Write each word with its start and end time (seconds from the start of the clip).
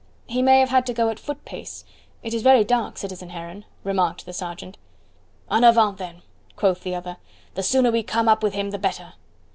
"He 0.25 0.41
may 0.41 0.59
have 0.61 0.69
had 0.69 0.87
to 0.87 0.95
go 0.95 1.09
at 1.09 1.19
foot 1.19 1.45
pace; 1.45 1.85
it 2.23 2.33
is 2.33 2.41
very 2.41 2.63
dark, 2.63 2.97
citizen 2.97 3.29
Heron," 3.29 3.65
remarked 3.83 4.25
the 4.25 4.33
sergeant. 4.33 4.79
"En 5.51 5.63
avant, 5.63 5.95
then," 5.99 6.23
quoth 6.55 6.81
the 6.81 6.95
other; 6.95 7.17
"the 7.53 7.61
sooner 7.61 7.91
we 7.91 8.01
come 8.01 8.27
up 8.27 8.41
with 8.41 8.55
him 8.55 8.71
the 8.71 8.79
better." 8.79 9.13